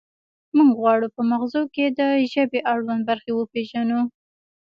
[0.57, 2.01] موږ غواړو په مغزو کې د
[2.31, 3.99] ژبې اړوند برخې وپیژنو